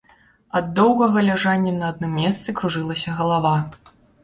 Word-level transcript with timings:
Ад 0.59 0.71
доўгага 0.79 1.23
ляжання 1.27 1.75
на 1.77 1.93
адным 1.95 2.17
месцы 2.23 2.57
кружылася 2.63 3.17
галава. 3.21 3.55